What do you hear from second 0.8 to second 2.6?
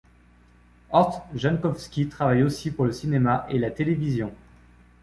Horst Jankowski travaille